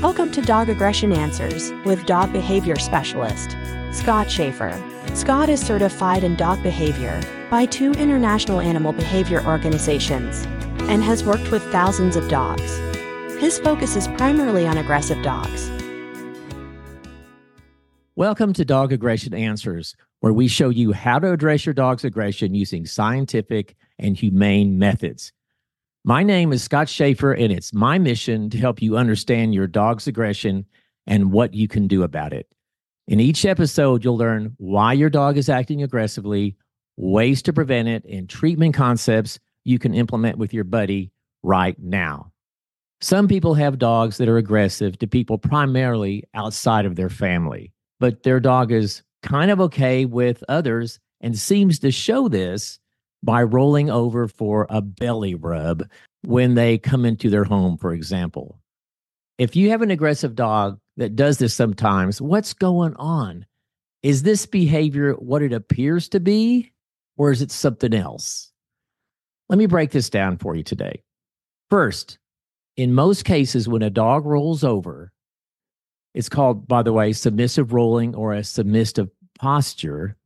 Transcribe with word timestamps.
Welcome 0.00 0.30
to 0.30 0.40
Dog 0.40 0.68
Aggression 0.68 1.12
Answers 1.12 1.72
with 1.84 2.06
dog 2.06 2.32
behavior 2.32 2.76
specialist, 2.76 3.56
Scott 3.90 4.30
Schaefer. 4.30 4.80
Scott 5.14 5.48
is 5.48 5.60
certified 5.60 6.22
in 6.22 6.36
dog 6.36 6.62
behavior 6.62 7.20
by 7.50 7.66
two 7.66 7.90
international 7.94 8.60
animal 8.60 8.92
behavior 8.92 9.44
organizations 9.44 10.44
and 10.82 11.02
has 11.02 11.24
worked 11.24 11.50
with 11.50 11.64
thousands 11.72 12.14
of 12.14 12.28
dogs. 12.28 12.78
His 13.40 13.58
focus 13.58 13.96
is 13.96 14.06
primarily 14.06 14.68
on 14.68 14.78
aggressive 14.78 15.20
dogs. 15.24 15.68
Welcome 18.14 18.52
to 18.52 18.64
Dog 18.64 18.92
Aggression 18.92 19.34
Answers, 19.34 19.96
where 20.20 20.32
we 20.32 20.46
show 20.46 20.68
you 20.68 20.92
how 20.92 21.18
to 21.18 21.32
address 21.32 21.66
your 21.66 21.74
dog's 21.74 22.04
aggression 22.04 22.54
using 22.54 22.86
scientific 22.86 23.74
and 23.98 24.16
humane 24.16 24.78
methods. 24.78 25.32
My 26.08 26.22
name 26.22 26.54
is 26.54 26.62
Scott 26.62 26.88
Schaefer, 26.88 27.34
and 27.34 27.52
it's 27.52 27.74
my 27.74 27.98
mission 27.98 28.48
to 28.48 28.56
help 28.56 28.80
you 28.80 28.96
understand 28.96 29.52
your 29.52 29.66
dog's 29.66 30.06
aggression 30.06 30.64
and 31.06 31.32
what 31.32 31.52
you 31.52 31.68
can 31.68 31.86
do 31.86 32.02
about 32.02 32.32
it. 32.32 32.48
In 33.08 33.20
each 33.20 33.44
episode, 33.44 34.02
you'll 34.02 34.16
learn 34.16 34.54
why 34.56 34.94
your 34.94 35.10
dog 35.10 35.36
is 35.36 35.50
acting 35.50 35.82
aggressively, 35.82 36.56
ways 36.96 37.42
to 37.42 37.52
prevent 37.52 37.88
it, 37.88 38.06
and 38.06 38.26
treatment 38.26 38.74
concepts 38.74 39.38
you 39.66 39.78
can 39.78 39.92
implement 39.92 40.38
with 40.38 40.54
your 40.54 40.64
buddy 40.64 41.12
right 41.42 41.78
now. 41.78 42.32
Some 43.02 43.28
people 43.28 43.52
have 43.52 43.78
dogs 43.78 44.16
that 44.16 44.30
are 44.30 44.38
aggressive 44.38 44.98
to 45.00 45.06
people 45.06 45.36
primarily 45.36 46.24
outside 46.32 46.86
of 46.86 46.96
their 46.96 47.10
family, 47.10 47.74
but 48.00 48.22
their 48.22 48.40
dog 48.40 48.72
is 48.72 49.02
kind 49.22 49.50
of 49.50 49.60
okay 49.60 50.06
with 50.06 50.42
others 50.48 51.00
and 51.20 51.38
seems 51.38 51.78
to 51.80 51.90
show 51.90 52.30
this 52.30 52.78
by 53.22 53.42
rolling 53.42 53.90
over 53.90 54.28
for 54.28 54.66
a 54.70 54.80
belly 54.80 55.34
rub 55.34 55.88
when 56.24 56.54
they 56.54 56.78
come 56.78 57.04
into 57.04 57.30
their 57.30 57.44
home, 57.44 57.76
for 57.76 57.92
example. 57.92 58.58
If 59.38 59.54
you 59.54 59.70
have 59.70 59.82
an 59.82 59.90
aggressive 59.90 60.34
dog 60.34 60.78
that 60.96 61.16
does 61.16 61.38
this 61.38 61.54
sometimes, 61.54 62.20
what's 62.20 62.52
going 62.54 62.94
on? 62.96 63.46
Is 64.02 64.22
this 64.22 64.46
behavior 64.46 65.12
what 65.14 65.42
it 65.42 65.52
appears 65.52 66.08
to 66.10 66.20
be, 66.20 66.72
or 67.16 67.30
is 67.30 67.42
it 67.42 67.50
something 67.50 67.94
else? 67.94 68.52
Let 69.48 69.58
me 69.58 69.66
break 69.66 69.90
this 69.90 70.10
down 70.10 70.38
for 70.38 70.54
you 70.54 70.62
today. 70.62 71.02
First, 71.70 72.18
in 72.76 72.94
most 72.94 73.24
cases, 73.24 73.68
when 73.68 73.82
a 73.82 73.90
dog 73.90 74.24
rolls 74.24 74.62
over, 74.62 75.12
it's 76.14 76.28
called, 76.28 76.66
by 76.66 76.82
the 76.82 76.92
way, 76.92 77.12
submissive 77.12 77.72
rolling 77.72 78.14
or 78.14 78.32
a 78.32 78.44
submissive 78.44 79.08
posture. 79.38 80.16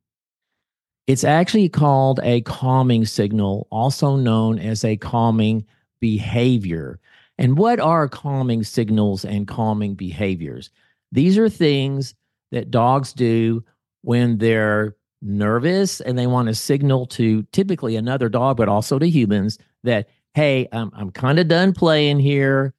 It's 1.06 1.24
actually 1.24 1.68
called 1.68 2.20
a 2.22 2.42
calming 2.42 3.04
signal, 3.04 3.66
also 3.70 4.16
known 4.16 4.58
as 4.58 4.84
a 4.84 4.96
calming 4.96 5.66
behavior. 6.00 7.00
And 7.38 7.58
what 7.58 7.80
are 7.80 8.08
calming 8.08 8.62
signals 8.62 9.24
and 9.24 9.48
calming 9.48 9.94
behaviors? 9.94 10.70
These 11.10 11.38
are 11.38 11.48
things 11.48 12.14
that 12.52 12.70
dogs 12.70 13.12
do 13.12 13.64
when 14.02 14.38
they're 14.38 14.96
nervous 15.22 16.00
and 16.00 16.18
they 16.18 16.26
want 16.26 16.48
to 16.48 16.54
signal 16.54 17.06
to 17.06 17.42
typically 17.52 17.96
another 17.96 18.28
dog, 18.28 18.56
but 18.56 18.68
also 18.68 18.98
to 18.98 19.08
humans 19.08 19.58
that, 19.84 20.08
hey, 20.34 20.68
I'm, 20.72 20.90
I'm 20.94 21.10
kind 21.10 21.38
of 21.38 21.48
done 21.48 21.72
playing 21.72 22.18
here 22.18 22.74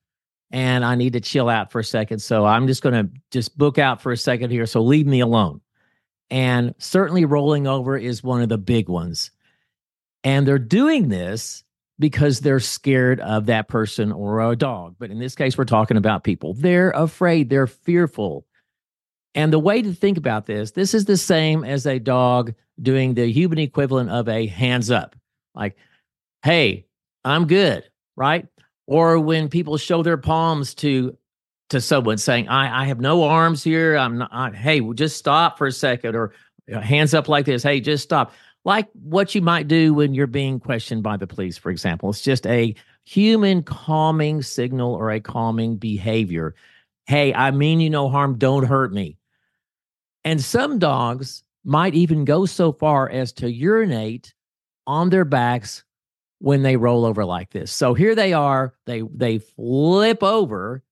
and 0.52 0.86
I 0.86 0.96
need 0.96 1.14
to 1.14 1.20
chill 1.20 1.50
out 1.50 1.72
for 1.72 1.80
a 1.80 1.84
second. 1.84 2.20
So 2.20 2.46
I'm 2.46 2.68
just 2.68 2.84
going 2.84 2.94
to 2.94 3.12
just 3.32 3.58
book 3.58 3.78
out 3.78 4.02
for 4.02 4.12
a 4.12 4.18
second 4.18 4.52
here. 4.52 4.66
So 4.66 4.82
leave 4.82 5.08
me 5.08 5.20
alone. 5.20 5.62
And 6.34 6.74
certainly 6.80 7.26
rolling 7.26 7.68
over 7.68 7.96
is 7.96 8.24
one 8.24 8.42
of 8.42 8.50
the 8.50 8.58
big 8.58 8.90
ones. 8.90 9.30
And 10.24 10.48
they're 10.48 10.58
doing 10.58 11.10
this 11.10 11.64
because 12.00 12.40
they're 12.40 12.60
scared 12.60 13.20
of 13.20 13.46
that 13.46 13.68
person 13.68 14.12
or 14.12 14.42
a 14.42 14.56
dog. 14.56 14.96
But 14.98 15.12
in 15.12 15.20
this 15.20 15.36
case, 15.36 15.56
we're 15.56 15.66
talking 15.66 15.96
about 15.96 16.24
people. 16.24 16.56
They're 16.56 16.90
afraid, 16.90 17.52
they're 17.52 17.68
fearful. 17.68 18.48
And 19.36 19.54
the 19.54 19.60
way 19.60 19.84
to 19.84 19.94
think 19.94 20.18
about 20.18 20.48
this, 20.48 20.72
this 20.72 20.96
is 20.96 21.06
the 21.06 21.18
same 21.18 21.64
as 21.64 21.86
a 21.86 22.00
dog 22.00 22.56
doing 22.82 23.14
the 23.14 23.32
human 23.32 23.60
equivalent 23.60 24.10
of 24.10 24.28
a 24.28 24.48
hands 24.48 24.90
up. 24.90 25.16
Like, 25.54 25.78
hey, 26.42 26.88
I'm 27.24 27.46
good, 27.46 27.84
right? 28.16 28.48
Or 28.88 29.20
when 29.20 29.50
people 29.50 29.78
show 29.78 30.02
their 30.02 30.18
palms 30.18 30.74
to 30.76 31.16
to 31.74 31.82
someone 31.82 32.18
saying, 32.18 32.48
I, 32.48 32.84
I 32.84 32.86
have 32.86 33.00
no 33.00 33.24
arms 33.24 33.64
here. 33.64 33.98
I'm 33.98 34.20
not, 34.20 34.30
I, 34.32 34.52
hey, 34.52 34.80
just 34.94 35.18
stop 35.18 35.58
for 35.58 35.68
a 35.68 35.72
second 35.72 36.16
or 36.16 36.34
hands 36.68 37.14
up 37.14 37.28
like 37.28 37.46
this. 37.46 37.64
Hey, 37.64 37.82
just 37.82 38.04
stop. 38.04 38.32
Like 38.64 38.88
what 38.94 39.36
you 39.36 39.42
might 39.42 39.68
do 39.68 39.94
when 39.94 40.14
you're 40.14 40.28
being 40.28 40.60
questioned 40.60 41.04
by 41.04 41.18
the 41.18 41.28
police, 41.28 41.58
for 41.58 41.70
example. 41.70 42.10
It's 42.10 42.22
just 42.22 42.48
a 42.48 42.74
human 43.04 43.64
calming 43.64 44.42
signal 44.42 44.94
or 44.94 45.12
a 45.12 45.20
calming 45.20 45.76
behavior. 45.76 46.56
Hey, 47.06 47.34
I 47.34 47.52
mean 47.52 47.82
you 47.82 47.90
no 47.90 48.08
harm. 48.08 48.38
Don't 48.38 48.64
hurt 48.64 48.94
me. 48.94 49.18
And 50.24 50.42
some 50.42 50.80
dogs 50.80 51.44
might 51.66 51.96
even 51.96 52.24
go 52.24 52.46
so 52.46 52.72
far 52.72 53.10
as 53.10 53.34
to 53.34 53.52
urinate 53.52 54.34
on 54.88 55.10
their 55.10 55.26
backs 55.26 55.84
when 56.40 56.62
they 56.62 56.78
roll 56.78 57.04
over 57.04 57.26
like 57.26 57.50
this. 57.50 57.72
So 57.72 57.94
here 57.94 58.16
they 58.16 58.32
are, 58.32 58.74
they 58.86 59.02
they 59.14 59.40
flip 59.40 60.24
over 60.24 60.84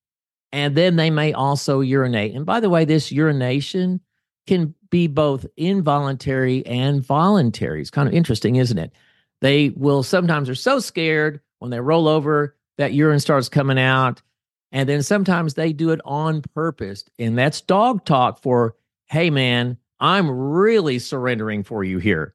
and 0.52 0.76
then 0.76 0.96
they 0.96 1.10
may 1.10 1.32
also 1.32 1.80
urinate. 1.80 2.34
And 2.34 2.44
by 2.44 2.60
the 2.60 2.70
way, 2.70 2.84
this 2.84 3.10
urination 3.10 4.00
can 4.46 4.74
be 4.90 5.06
both 5.06 5.46
involuntary 5.56 6.64
and 6.66 7.02
voluntary. 7.02 7.80
It's 7.80 7.90
kind 7.90 8.08
of 8.08 8.14
interesting, 8.14 8.56
isn't 8.56 8.78
it? 8.78 8.92
They 9.40 9.70
will 9.70 10.02
sometimes 10.02 10.48
are 10.48 10.54
so 10.54 10.78
scared 10.78 11.40
when 11.58 11.70
they 11.70 11.80
roll 11.80 12.06
over 12.06 12.56
that 12.78 12.92
urine 12.92 13.20
starts 13.20 13.48
coming 13.48 13.78
out. 13.78 14.20
And 14.70 14.88
then 14.88 15.02
sometimes 15.02 15.54
they 15.54 15.72
do 15.72 15.90
it 15.90 16.00
on 16.04 16.42
purpose. 16.54 17.04
And 17.18 17.36
that's 17.36 17.60
dog 17.60 18.04
talk 18.04 18.42
for, 18.42 18.74
hey, 19.06 19.30
man, 19.30 19.76
I'm 20.00 20.30
really 20.30 20.98
surrendering 20.98 21.62
for 21.62 21.84
you 21.84 21.98
here. 21.98 22.34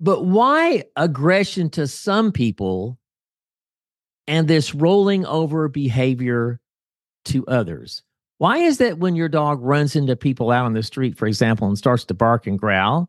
But 0.00 0.24
why 0.24 0.84
aggression 0.96 1.70
to 1.70 1.86
some 1.86 2.30
people 2.30 2.98
and 4.28 4.46
this 4.46 4.74
rolling 4.74 5.26
over 5.26 5.66
behavior 5.68 6.60
to 7.24 7.44
others. 7.46 8.02
Why 8.36 8.58
is 8.58 8.78
that 8.78 8.98
when 8.98 9.16
your 9.16 9.28
dog 9.28 9.60
runs 9.62 9.96
into 9.96 10.14
people 10.14 10.50
out 10.52 10.66
on 10.66 10.74
the 10.74 10.82
street, 10.82 11.16
for 11.16 11.26
example, 11.26 11.66
and 11.66 11.76
starts 11.76 12.04
to 12.04 12.14
bark 12.14 12.46
and 12.46 12.58
growl? 12.58 13.08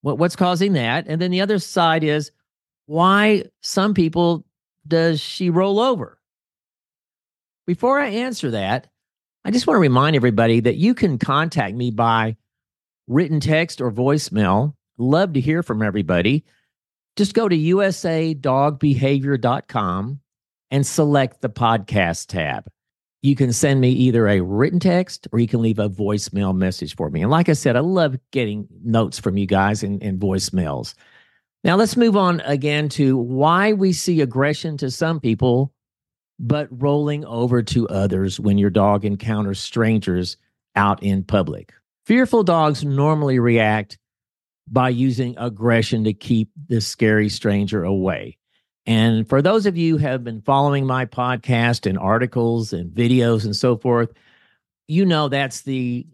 What, 0.00 0.16
what's 0.16 0.36
causing 0.36 0.74
that? 0.74 1.06
And 1.08 1.20
then 1.20 1.30
the 1.30 1.40
other 1.40 1.58
side 1.58 2.04
is 2.04 2.30
why 2.86 3.44
some 3.60 3.92
people 3.94 4.46
does 4.86 5.20
she 5.20 5.50
roll 5.50 5.80
over? 5.80 6.18
Before 7.66 7.98
I 7.98 8.08
answer 8.08 8.52
that, 8.52 8.88
I 9.44 9.50
just 9.50 9.66
want 9.66 9.76
to 9.76 9.80
remind 9.82 10.14
everybody 10.14 10.60
that 10.60 10.76
you 10.76 10.94
can 10.94 11.18
contact 11.18 11.74
me 11.74 11.90
by 11.90 12.36
written 13.08 13.40
text 13.40 13.80
or 13.80 13.90
voicemail. 13.90 14.74
Love 14.98 15.32
to 15.32 15.40
hear 15.40 15.62
from 15.62 15.82
everybody 15.82 16.44
just 17.16 17.34
go 17.34 17.48
to 17.48 17.56
usadogbehavior.com 17.56 20.20
and 20.70 20.86
select 20.86 21.40
the 21.40 21.48
podcast 21.48 22.26
tab. 22.26 22.68
You 23.22 23.34
can 23.36 23.52
send 23.52 23.80
me 23.80 23.90
either 23.90 24.28
a 24.28 24.42
written 24.42 24.80
text 24.80 25.28
or 25.32 25.38
you 25.38 25.48
can 25.48 25.62
leave 25.62 25.78
a 25.78 25.88
voicemail 25.88 26.54
message 26.54 26.94
for 26.94 27.08
me. 27.08 27.22
And 27.22 27.30
like 27.30 27.48
I 27.48 27.54
said, 27.54 27.76
I 27.76 27.80
love 27.80 28.18
getting 28.32 28.68
notes 28.82 29.18
from 29.18 29.38
you 29.38 29.46
guys 29.46 29.82
in, 29.82 29.98
in 30.00 30.18
voicemails. 30.18 30.92
Now, 31.62 31.76
let's 31.76 31.96
move 31.96 32.16
on 32.16 32.40
again 32.40 32.90
to 32.90 33.16
why 33.16 33.72
we 33.72 33.94
see 33.94 34.20
aggression 34.20 34.76
to 34.78 34.90
some 34.90 35.20
people, 35.20 35.72
but 36.38 36.68
rolling 36.70 37.24
over 37.24 37.62
to 37.62 37.88
others 37.88 38.38
when 38.38 38.58
your 38.58 38.68
dog 38.68 39.06
encounters 39.06 39.60
strangers 39.60 40.36
out 40.76 41.02
in 41.02 41.22
public. 41.22 41.72
Fearful 42.04 42.42
dogs 42.42 42.84
normally 42.84 43.38
react 43.38 43.96
by 44.66 44.88
using 44.88 45.36
aggression 45.38 46.04
to 46.04 46.12
keep 46.12 46.50
this 46.68 46.86
scary 46.86 47.28
stranger 47.28 47.84
away. 47.84 48.36
And 48.86 49.28
for 49.28 49.40
those 49.40 49.66
of 49.66 49.76
you 49.76 49.98
who 49.98 50.04
have 50.04 50.24
been 50.24 50.42
following 50.42 50.86
my 50.86 51.06
podcast 51.06 51.88
and 51.88 51.98
articles 51.98 52.72
and 52.72 52.90
videos 52.90 53.44
and 53.44 53.56
so 53.56 53.76
forth, 53.76 54.10
you 54.88 55.06
know 55.06 55.28
that's 55.28 55.62
the 55.62 56.06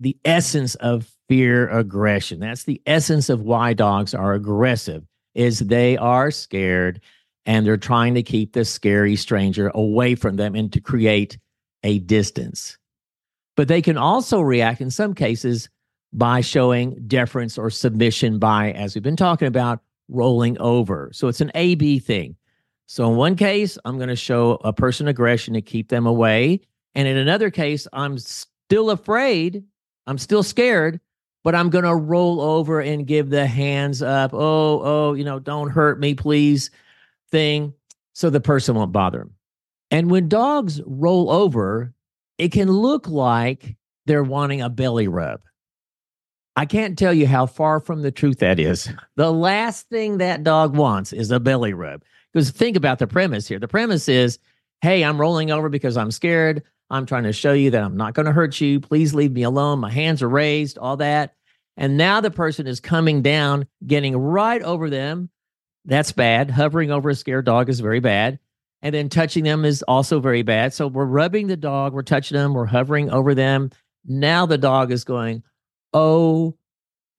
the 0.00 0.16
essence 0.24 0.74
of 0.76 1.10
fear 1.28 1.68
aggression. 1.70 2.40
That's 2.40 2.64
the 2.64 2.80
essence 2.86 3.28
of 3.28 3.40
why 3.40 3.72
dogs 3.72 4.14
are 4.14 4.34
aggressive 4.34 5.04
is 5.34 5.58
they 5.60 5.96
are 5.96 6.30
scared 6.30 7.00
and 7.46 7.66
they're 7.66 7.76
trying 7.76 8.14
to 8.14 8.22
keep 8.22 8.52
the 8.52 8.64
scary 8.64 9.16
stranger 9.16 9.70
away 9.74 10.14
from 10.14 10.36
them 10.36 10.54
and 10.54 10.72
to 10.72 10.80
create 10.80 11.38
a 11.82 11.98
distance. 12.00 12.78
But 13.56 13.68
they 13.68 13.82
can 13.82 13.96
also 13.96 14.40
react 14.40 14.80
in 14.80 14.90
some 14.90 15.14
cases 15.14 15.68
by 16.12 16.40
showing 16.40 16.94
deference 17.06 17.58
or 17.58 17.70
submission 17.70 18.38
by, 18.38 18.72
as 18.72 18.94
we've 18.94 19.02
been 19.02 19.16
talking 19.16 19.48
about, 19.48 19.80
rolling 20.08 20.58
over. 20.58 21.10
So 21.12 21.28
it's 21.28 21.40
an 21.40 21.52
A 21.54 21.74
B 21.74 21.98
thing. 21.98 22.34
So 22.86 23.10
in 23.10 23.16
one 23.16 23.36
case, 23.36 23.76
I'm 23.84 23.98
going 23.98 24.08
to 24.08 24.16
show 24.16 24.52
a 24.64 24.72
person 24.72 25.08
aggression 25.08 25.52
to 25.54 25.60
keep 25.60 25.90
them 25.90 26.06
away. 26.06 26.62
And 26.94 27.06
in 27.06 27.18
another 27.18 27.50
case, 27.50 27.86
I'm 27.92 28.18
still 28.18 28.90
afraid. 28.90 29.62
I'm 30.06 30.16
still 30.16 30.42
scared, 30.42 30.98
but 31.44 31.54
I'm 31.54 31.68
going 31.68 31.84
to 31.84 31.94
roll 31.94 32.40
over 32.40 32.80
and 32.80 33.06
give 33.06 33.28
the 33.28 33.46
hands 33.46 34.00
up. 34.00 34.32
Oh, 34.32 34.80
oh, 34.82 35.12
you 35.12 35.24
know, 35.24 35.38
don't 35.38 35.68
hurt 35.68 36.00
me, 36.00 36.14
please 36.14 36.70
thing. 37.30 37.74
So 38.14 38.30
the 38.30 38.40
person 38.40 38.74
won't 38.74 38.92
bother 38.92 39.20
him. 39.20 39.34
And 39.90 40.10
when 40.10 40.28
dogs 40.28 40.80
roll 40.86 41.30
over, 41.30 41.92
it 42.38 42.52
can 42.52 42.70
look 42.70 43.06
like 43.06 43.76
they're 44.06 44.24
wanting 44.24 44.62
a 44.62 44.70
belly 44.70 45.08
rub. 45.08 45.40
I 46.58 46.66
can't 46.66 46.98
tell 46.98 47.14
you 47.14 47.28
how 47.28 47.46
far 47.46 47.78
from 47.78 48.02
the 48.02 48.10
truth 48.10 48.40
that 48.40 48.58
is. 48.58 48.90
The 49.14 49.32
last 49.32 49.88
thing 49.90 50.18
that 50.18 50.42
dog 50.42 50.76
wants 50.76 51.12
is 51.12 51.30
a 51.30 51.38
belly 51.38 51.72
rub. 51.72 52.02
Because 52.32 52.50
think 52.50 52.76
about 52.76 52.98
the 52.98 53.06
premise 53.06 53.46
here. 53.46 53.60
The 53.60 53.68
premise 53.68 54.08
is 54.08 54.40
hey, 54.80 55.04
I'm 55.04 55.20
rolling 55.20 55.52
over 55.52 55.68
because 55.68 55.96
I'm 55.96 56.10
scared. 56.10 56.64
I'm 56.90 57.06
trying 57.06 57.22
to 57.24 57.32
show 57.32 57.52
you 57.52 57.70
that 57.70 57.82
I'm 57.82 57.96
not 57.96 58.14
going 58.14 58.26
to 58.26 58.32
hurt 58.32 58.60
you. 58.60 58.80
Please 58.80 59.14
leave 59.14 59.30
me 59.30 59.44
alone. 59.44 59.78
My 59.78 59.90
hands 59.92 60.20
are 60.20 60.28
raised, 60.28 60.78
all 60.78 60.96
that. 60.96 61.36
And 61.76 61.96
now 61.96 62.20
the 62.20 62.30
person 62.30 62.66
is 62.66 62.80
coming 62.80 63.22
down, 63.22 63.68
getting 63.86 64.16
right 64.16 64.62
over 64.62 64.90
them. 64.90 65.30
That's 65.84 66.10
bad. 66.10 66.50
Hovering 66.50 66.90
over 66.90 67.10
a 67.10 67.14
scared 67.14 67.44
dog 67.44 67.68
is 67.68 67.78
very 67.78 68.00
bad. 68.00 68.40
And 68.82 68.92
then 68.92 69.08
touching 69.08 69.44
them 69.44 69.64
is 69.64 69.82
also 69.84 70.18
very 70.18 70.42
bad. 70.42 70.72
So 70.72 70.88
we're 70.88 71.04
rubbing 71.04 71.46
the 71.46 71.56
dog, 71.56 71.92
we're 71.92 72.02
touching 72.02 72.36
them, 72.36 72.52
we're 72.52 72.66
hovering 72.66 73.10
over 73.10 73.32
them. 73.32 73.70
Now 74.04 74.44
the 74.44 74.58
dog 74.58 74.90
is 74.90 75.04
going, 75.04 75.44
oh, 75.92 76.56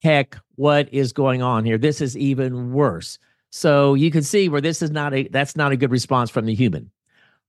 heck, 0.02 0.38
what 0.56 0.94
is 0.94 1.14
going 1.14 1.42
on 1.42 1.66
here? 1.66 1.78
This 1.78 2.02
is 2.02 2.18
even 2.18 2.72
worse. 2.74 3.18
So 3.52 3.94
you 3.94 4.12
can 4.12 4.24
see 4.24 4.50
where 4.50 4.62
this 4.62 4.82
is 4.82 4.92
not 4.92 5.14
a 5.14 5.28
that's 5.30 5.56
not 5.56 5.72
a 5.72 5.78
good 5.78 5.92
response 5.92 6.30
from 6.30 6.46
the 6.46 6.54
human. 6.54 6.92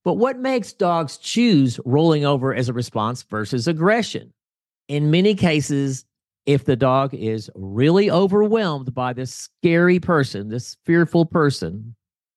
But 0.03 0.13
what 0.13 0.39
makes 0.39 0.73
dogs 0.73 1.17
choose 1.17 1.79
rolling 1.85 2.25
over 2.25 2.55
as 2.55 2.69
a 2.69 2.73
response 2.73 3.21
versus 3.23 3.67
aggression? 3.67 4.33
In 4.87 5.11
many 5.11 5.35
cases, 5.35 6.05
if 6.45 6.65
the 6.65 6.75
dog 6.75 7.13
is 7.13 7.51
really 7.53 8.09
overwhelmed 8.09 8.93
by 8.95 9.13
this 9.13 9.33
scary 9.33 9.99
person, 9.99 10.49
this 10.49 10.75
fearful 10.85 11.25
person, 11.25 11.95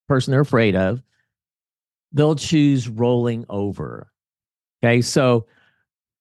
person 0.08 0.30
they're 0.32 0.40
afraid 0.40 0.76
of, 0.76 1.02
they'll 2.12 2.36
choose 2.36 2.88
rolling 2.88 3.46
over. 3.48 4.12
Okay, 4.82 5.00
so 5.00 5.46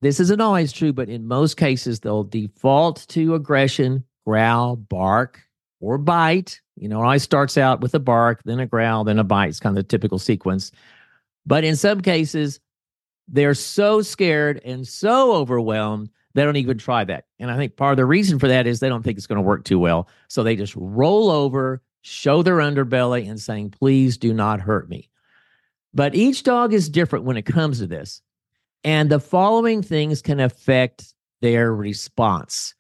this 0.04 0.20
isn't 0.20 0.42
always 0.42 0.72
true, 0.72 0.94
but 0.94 1.10
in 1.10 1.28
most 1.28 1.58
cases, 1.58 2.00
they'll 2.00 2.24
default 2.24 3.06
to 3.10 3.36
aggression, 3.36 4.04
growl, 4.26 4.76
bark, 4.76 5.42
or 5.80 5.98
bite. 5.98 6.62
You 6.76 6.90
know, 6.90 7.02
it 7.02 7.06
always 7.06 7.24
starts 7.24 7.58
out 7.58 7.82
with 7.82 7.94
a 7.96 8.00
bark, 8.00 8.42
then 8.46 8.60
a 8.60 8.66
growl, 8.66 9.04
then 9.04 9.20
a 9.20 9.24
bite. 9.24 9.50
It's 9.50 9.60
kind 9.60 9.78
of 9.78 9.84
the 9.84 9.88
typical 9.88 10.20
sequence. 10.20 10.72
But 11.46 11.64
in 11.64 11.76
some 11.76 12.02
cases, 12.02 12.60
they're 13.28 13.54
so 13.54 14.02
scared 14.02 14.62
and 14.66 14.88
so 14.88 15.34
overwhelmed, 15.34 16.10
they 16.34 16.44
don't 16.44 16.56
even 16.56 16.78
try 16.78 17.04
that. 17.06 17.26
And 17.40 17.52
I 17.52 17.58
think 17.58 17.76
part 17.76 17.92
of 17.92 17.98
the 17.98 18.06
reason 18.06 18.40
for 18.40 18.48
that 18.48 18.68
is 18.68 18.80
they 18.80 18.90
don't 18.90 19.04
think 19.04 19.18
it's 19.18 19.28
going 19.28 19.38
to 19.38 19.42
work 19.42 19.64
too 19.64 19.80
well. 19.80 20.08
So 20.28 20.44
they 20.44 20.56
just 20.56 20.76
roll 20.76 21.30
over, 21.30 21.82
show 22.02 22.44
their 22.44 22.58
underbelly, 22.58 23.30
and 23.30 23.40
saying, 23.40 23.72
please 23.72 24.18
do 24.18 24.34
not 24.34 24.60
hurt 24.60 24.90
me. 24.90 25.10
But 25.94 26.16
each 26.16 26.44
dog 26.44 26.74
is 26.74 26.90
different 26.90 27.26
when 27.26 27.38
it 27.38 27.44
comes 27.44 27.80
to 27.80 27.88
this. 27.88 28.22
And 28.84 29.10
the 29.10 29.20
following 29.20 29.82
things 29.82 30.22
can 30.22 30.40
affect 30.40 31.14
their 31.42 31.74
response. 31.74 32.76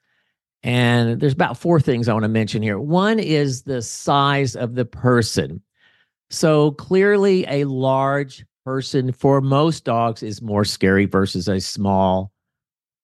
And 0.63 1.19
there's 1.19 1.33
about 1.33 1.57
four 1.57 1.79
things 1.79 2.07
I 2.07 2.13
want 2.13 2.23
to 2.23 2.29
mention 2.29 2.61
here. 2.61 2.79
One 2.79 3.19
is 3.19 3.63
the 3.63 3.81
size 3.81 4.55
of 4.55 4.75
the 4.75 4.85
person. 4.85 5.61
So 6.29 6.71
clearly, 6.71 7.45
a 7.47 7.65
large 7.65 8.45
person 8.65 9.11
for 9.11 9.41
most 9.41 9.83
dogs 9.83 10.23
is 10.23 10.41
more 10.41 10.63
scary 10.63 11.05
versus 11.05 11.47
a 11.47 11.59
small 11.59 12.31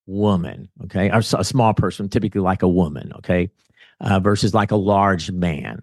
woman. 0.07 0.69
Okay. 0.85 1.09
Or 1.11 1.17
a 1.19 1.43
small 1.43 1.73
person, 1.73 2.07
typically 2.09 2.41
like 2.41 2.63
a 2.63 2.67
woman. 2.67 3.11
Okay. 3.17 3.51
Uh, 3.99 4.19
versus 4.19 4.53
like 4.53 4.71
a 4.71 4.77
large 4.77 5.29
man. 5.29 5.81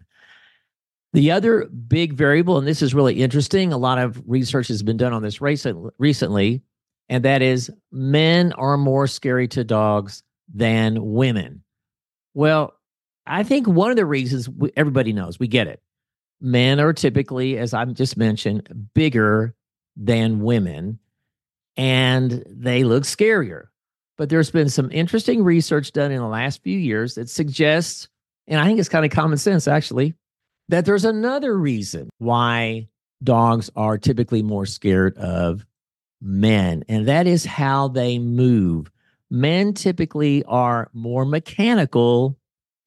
The 1.12 1.30
other 1.30 1.66
big 1.66 2.14
variable, 2.14 2.58
and 2.58 2.66
this 2.66 2.82
is 2.82 2.94
really 2.94 3.22
interesting, 3.22 3.72
a 3.72 3.78
lot 3.78 3.98
of 3.98 4.22
research 4.26 4.68
has 4.68 4.82
been 4.82 4.96
done 4.96 5.12
on 5.12 5.22
this 5.22 5.40
recent, 5.40 5.92
recently, 5.98 6.62
and 7.08 7.24
that 7.24 7.42
is 7.42 7.70
men 7.92 8.52
are 8.52 8.76
more 8.76 9.06
scary 9.06 9.48
to 9.48 9.64
dogs 9.64 10.22
than 10.52 11.12
women. 11.12 11.62
Well, 12.34 12.74
I 13.26 13.42
think 13.42 13.66
one 13.66 13.90
of 13.90 13.96
the 13.96 14.06
reasons 14.06 14.48
we, 14.48 14.70
everybody 14.76 15.12
knows, 15.12 15.38
we 15.38 15.48
get 15.48 15.66
it. 15.66 15.82
Men 16.40 16.80
are 16.80 16.92
typically, 16.92 17.58
as 17.58 17.74
I've 17.74 17.94
just 17.94 18.16
mentioned, 18.16 18.90
bigger 18.94 19.54
than 19.96 20.40
women 20.40 20.98
and 21.76 22.44
they 22.46 22.84
look 22.84 23.04
scarier. 23.04 23.66
But 24.16 24.30
there's 24.30 24.50
been 24.50 24.68
some 24.68 24.90
interesting 24.92 25.44
research 25.44 25.92
done 25.92 26.10
in 26.10 26.20
the 26.20 26.26
last 26.26 26.62
few 26.62 26.78
years 26.78 27.16
that 27.16 27.28
suggests, 27.28 28.08
and 28.46 28.60
I 28.60 28.64
think 28.64 28.78
it's 28.78 28.88
kind 28.88 29.04
of 29.04 29.10
common 29.10 29.38
sense 29.38 29.68
actually, 29.68 30.14
that 30.68 30.84
there's 30.84 31.04
another 31.04 31.56
reason 31.56 32.08
why 32.18 32.88
dogs 33.22 33.70
are 33.76 33.98
typically 33.98 34.42
more 34.42 34.66
scared 34.66 35.16
of 35.18 35.66
men, 36.20 36.84
and 36.88 37.06
that 37.06 37.26
is 37.26 37.44
how 37.44 37.88
they 37.88 38.18
move. 38.18 38.90
Men 39.30 39.74
typically 39.74 40.44
are 40.44 40.88
more 40.92 41.24
mechanical 41.24 42.38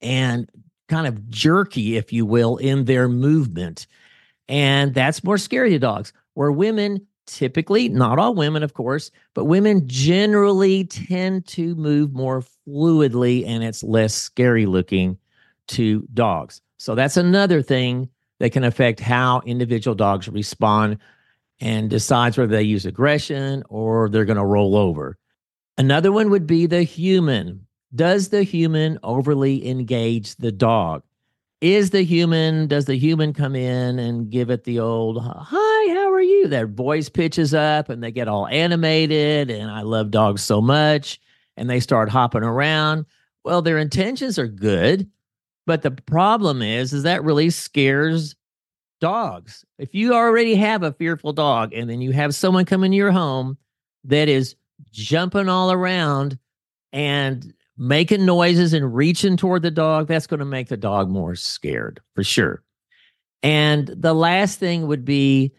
and 0.01 0.49
kind 0.87 1.07
of 1.07 1.29
jerky, 1.29 1.97
if 1.97 2.11
you 2.11 2.25
will, 2.25 2.57
in 2.57 2.85
their 2.85 3.07
movement. 3.07 3.87
And 4.47 4.93
that's 4.93 5.23
more 5.23 5.37
scary 5.37 5.69
to 5.71 5.79
dogs 5.79 6.11
where 6.33 6.51
women 6.51 7.05
typically, 7.27 7.89
not 7.89 8.17
all 8.17 8.33
women, 8.33 8.63
of 8.63 8.73
course, 8.73 9.11
but 9.35 9.45
women 9.45 9.87
generally 9.87 10.85
tend 10.85 11.45
to 11.47 11.75
move 11.75 12.11
more 12.11 12.43
fluidly 12.67 13.45
and 13.45 13.63
it's 13.63 13.83
less 13.83 14.15
scary 14.15 14.65
looking 14.65 15.17
to 15.67 16.07
dogs. 16.13 16.61
So 16.77 16.95
that's 16.95 17.17
another 17.17 17.61
thing 17.61 18.09
that 18.39 18.51
can 18.51 18.63
affect 18.63 18.99
how 18.99 19.41
individual 19.45 19.95
dogs 19.95 20.27
respond 20.27 20.97
and 21.59 21.89
decides 21.89 22.37
whether 22.37 22.55
they 22.55 22.63
use 22.63 22.85
aggression 22.85 23.63
or 23.69 24.09
they're 24.09 24.25
going 24.25 24.37
to 24.37 24.45
roll 24.45 24.75
over. 24.75 25.17
Another 25.77 26.11
one 26.11 26.29
would 26.29 26.47
be 26.47 26.65
the 26.65 26.83
human. 26.83 27.65
Does 27.93 28.29
the 28.29 28.43
human 28.43 28.99
overly 29.03 29.67
engage 29.67 30.35
the 30.35 30.51
dog? 30.51 31.03
is 31.61 31.89
the 31.89 32.03
human 32.03 32.67
does 32.67 32.85
the 32.85 32.97
human 32.97 33.33
come 33.33 33.55
in 33.55 33.99
and 33.99 34.29
give 34.29 34.49
it 34.49 34.63
the 34.63 34.79
old 34.79 35.21
hi 35.21 35.93
how 35.93 36.11
are 36.11 36.21
you 36.21 36.47
their 36.47 36.67
voice 36.67 37.09
pitches 37.09 37.53
up 37.53 37.89
and 37.89 38.01
they 38.01 38.11
get 38.11 38.29
all 38.29 38.47
animated 38.47 39.51
and 39.51 39.69
i 39.69 39.81
love 39.81 40.09
dogs 40.09 40.41
so 40.41 40.61
much 40.61 41.19
and 41.57 41.69
they 41.69 41.79
start 41.79 42.07
hopping 42.07 42.43
around 42.43 43.05
well 43.43 43.61
their 43.61 43.77
intentions 43.77 44.39
are 44.39 44.47
good 44.47 45.09
but 45.65 45.81
the 45.81 45.91
problem 45.91 46.61
is 46.61 46.93
is 46.93 47.03
that 47.03 47.23
really 47.23 47.49
scares 47.49 48.35
dogs 48.99 49.65
if 49.77 49.93
you 49.95 50.13
already 50.13 50.55
have 50.55 50.83
a 50.83 50.93
fearful 50.93 51.33
dog 51.33 51.73
and 51.73 51.89
then 51.89 52.01
you 52.01 52.11
have 52.11 52.35
someone 52.35 52.65
come 52.65 52.83
into 52.83 52.97
your 52.97 53.11
home 53.11 53.57
that 54.03 54.29
is 54.29 54.55
jumping 54.91 55.49
all 55.49 55.71
around 55.71 56.37
and 56.91 57.53
making 57.77 58.25
noises 58.25 58.73
and 58.73 58.93
reaching 58.93 59.37
toward 59.37 59.61
the 59.61 59.71
dog, 59.71 60.07
that's 60.07 60.27
going 60.27 60.39
to 60.39 60.45
make 60.45 60.67
the 60.67 60.77
dog 60.77 61.09
more 61.09 61.35
scared 61.35 62.01
for 62.13 62.23
sure. 62.23 62.61
And 63.41 63.87
the 63.87 64.13
last 64.13 64.59
thing 64.59 64.87
would 64.87 65.05
be 65.05 65.53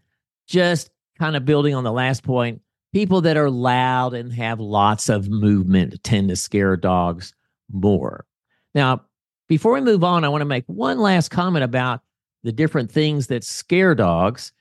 just 0.46 0.90
kind 1.18 1.36
of 1.36 1.44
building 1.44 1.74
on 1.74 1.84
the 1.84 1.92
last 1.92 2.22
point 2.22 2.60
people 2.92 3.20
that 3.22 3.36
are 3.36 3.50
loud 3.50 4.14
and 4.14 4.32
have 4.32 4.60
lots 4.60 5.08
of 5.08 5.28
movement 5.28 6.02
tend 6.02 6.28
to 6.28 6.36
scare 6.36 6.76
dogs 6.76 7.32
more. 7.72 8.26
Now, 8.74 9.02
before 9.48 9.72
we 9.72 9.80
move 9.80 10.04
on, 10.04 10.24
I 10.24 10.28
want 10.28 10.42
to 10.42 10.46
make 10.46 10.64
one 10.66 10.98
last 10.98 11.30
comment 11.30 11.64
about 11.64 12.00
the 12.42 12.52
different 12.52 12.90
things 12.90 13.26
that 13.28 13.44
scare 13.44 13.94
dogs. 13.94 14.52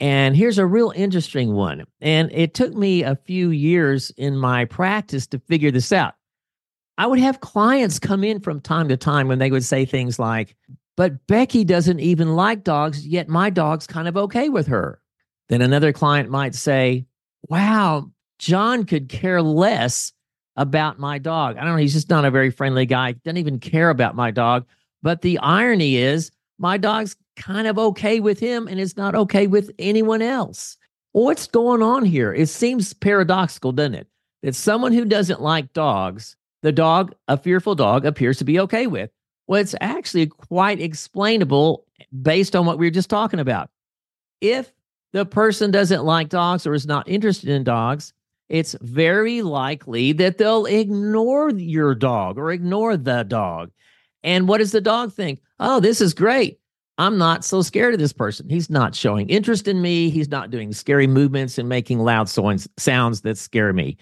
And 0.00 0.36
here's 0.36 0.58
a 0.58 0.66
real 0.66 0.92
interesting 0.94 1.54
one. 1.54 1.84
And 2.00 2.30
it 2.32 2.54
took 2.54 2.74
me 2.74 3.02
a 3.02 3.16
few 3.16 3.50
years 3.50 4.10
in 4.16 4.36
my 4.36 4.64
practice 4.64 5.26
to 5.28 5.40
figure 5.40 5.70
this 5.70 5.92
out. 5.92 6.14
I 6.98 7.06
would 7.06 7.18
have 7.20 7.40
clients 7.40 7.98
come 7.98 8.24
in 8.24 8.40
from 8.40 8.60
time 8.60 8.88
to 8.88 8.96
time 8.96 9.28
when 9.28 9.38
they 9.38 9.50
would 9.50 9.64
say 9.64 9.84
things 9.84 10.18
like, 10.18 10.56
but 10.96 11.26
Becky 11.28 11.64
doesn't 11.64 12.00
even 12.00 12.34
like 12.34 12.64
dogs, 12.64 13.06
yet 13.06 13.28
my 13.28 13.50
dog's 13.50 13.86
kind 13.86 14.08
of 14.08 14.16
okay 14.16 14.48
with 14.48 14.66
her. 14.66 15.00
Then 15.48 15.62
another 15.62 15.92
client 15.92 16.28
might 16.28 16.56
say, 16.56 17.06
wow, 17.48 18.10
John 18.38 18.84
could 18.84 19.08
care 19.08 19.40
less 19.40 20.12
about 20.56 20.98
my 20.98 21.18
dog. 21.18 21.56
I 21.56 21.60
don't 21.60 21.74
know. 21.74 21.76
He's 21.76 21.92
just 21.92 22.10
not 22.10 22.24
a 22.24 22.32
very 22.32 22.50
friendly 22.50 22.84
guy. 22.84 23.12
Doesn't 23.12 23.36
even 23.36 23.60
care 23.60 23.90
about 23.90 24.16
my 24.16 24.32
dog. 24.32 24.66
But 25.02 25.22
the 25.22 25.38
irony 25.38 25.96
is, 25.96 26.32
my 26.58 26.76
dog's 26.76 27.16
kind 27.36 27.66
of 27.66 27.78
okay 27.78 28.20
with 28.20 28.38
him 28.38 28.66
and 28.66 28.80
it's 28.80 28.96
not 28.96 29.14
okay 29.14 29.46
with 29.46 29.70
anyone 29.78 30.22
else. 30.22 30.76
What's 31.12 31.46
going 31.46 31.82
on 31.82 32.04
here? 32.04 32.32
It 32.34 32.48
seems 32.48 32.92
paradoxical, 32.92 33.72
doesn't 33.72 33.94
it? 33.94 34.08
That 34.42 34.54
someone 34.54 34.92
who 34.92 35.04
doesn't 35.04 35.40
like 35.40 35.72
dogs 35.72 36.36
the 36.62 36.72
dog, 36.72 37.14
a 37.28 37.36
fearful 37.36 37.74
dog, 37.74 38.04
appears 38.04 38.38
to 38.38 38.44
be 38.44 38.58
okay 38.60 38.86
with. 38.86 39.10
Well, 39.46 39.60
it's 39.60 39.74
actually 39.80 40.26
quite 40.26 40.80
explainable 40.80 41.86
based 42.22 42.54
on 42.54 42.66
what 42.66 42.78
we 42.78 42.86
were 42.86 42.90
just 42.90 43.10
talking 43.10 43.40
about. 43.40 43.70
If 44.40 44.72
the 45.12 45.24
person 45.24 45.70
doesn't 45.70 46.04
like 46.04 46.28
dogs 46.28 46.66
or 46.66 46.74
is 46.74 46.86
not 46.86 47.08
interested 47.08 47.48
in 47.48 47.64
dogs, 47.64 48.12
it's 48.48 48.74
very 48.80 49.42
likely 49.42 50.12
that 50.12 50.38
they'll 50.38 50.66
ignore 50.66 51.50
your 51.50 51.94
dog 51.94 52.38
or 52.38 52.50
ignore 52.50 52.96
the 52.96 53.22
dog. 53.22 53.70
And 54.22 54.48
what 54.48 54.58
does 54.58 54.72
the 54.72 54.80
dog 54.80 55.12
think? 55.12 55.40
Oh, 55.60 55.80
this 55.80 56.00
is 56.00 56.14
great. 56.14 56.58
I'm 56.98 57.16
not 57.16 57.44
so 57.44 57.62
scared 57.62 57.94
of 57.94 58.00
this 58.00 58.12
person. 58.12 58.48
He's 58.48 58.68
not 58.68 58.94
showing 58.94 59.28
interest 59.28 59.68
in 59.68 59.80
me. 59.80 60.10
He's 60.10 60.28
not 60.28 60.50
doing 60.50 60.72
scary 60.72 61.06
movements 61.06 61.56
and 61.56 61.68
making 61.68 62.00
loud 62.00 62.28
sounds 62.28 62.68
sounds 62.76 63.20
that 63.20 63.38
scare 63.38 63.72
me. 63.72 63.96